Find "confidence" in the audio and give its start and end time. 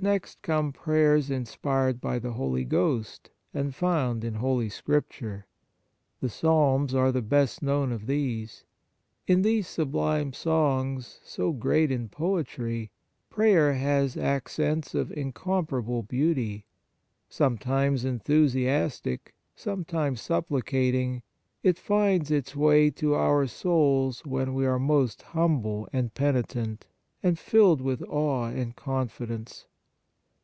28.76-29.66